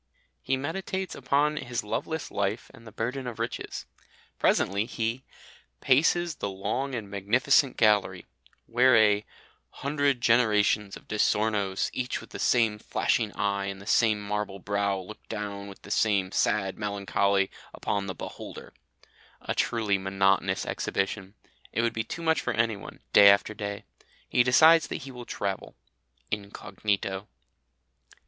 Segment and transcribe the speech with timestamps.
[0.41, 3.85] He meditates upon his loveless life and the burthen of riches.
[4.39, 5.23] Presently he
[5.79, 8.25] "paces the long and magnificent gallery,"
[8.65, 9.23] where a
[9.69, 14.57] "hundred generations of Di Sornos, each with the same flashing eye and the same marble
[14.57, 18.73] brow, look down with the same sad melancholy upon the beholder"
[19.41, 21.35] a truly monotonous exhibition.
[21.71, 23.83] It would be too much for anyone, day after day.
[24.27, 25.75] He decides that he will travel.
[26.31, 27.27] Incognito.